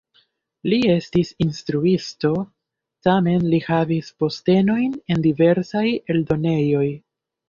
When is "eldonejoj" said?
6.15-6.89